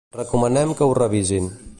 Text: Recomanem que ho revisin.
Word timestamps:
Recomanem 0.19 0.73
que 0.79 0.87
ho 0.87 0.95
revisin. 1.01 1.51